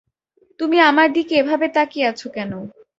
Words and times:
তুমি 0.59 0.77
আমার 0.81 1.07
দিকে 1.13 1.33
এভাবে 1.41 1.67
তাকিয়ে 1.75 2.05
আছ 2.11 2.21
কেন? 2.35 2.51